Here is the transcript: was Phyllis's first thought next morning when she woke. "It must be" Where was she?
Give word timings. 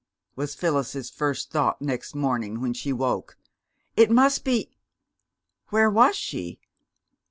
was 0.35 0.55
Phyllis's 0.55 1.11
first 1.11 1.51
thought 1.51 1.79
next 1.79 2.15
morning 2.15 2.59
when 2.59 2.73
she 2.73 2.91
woke. 2.91 3.37
"It 3.95 4.09
must 4.09 4.43
be" 4.43 4.71
Where 5.69 5.91
was 5.91 6.15
she? 6.15 6.59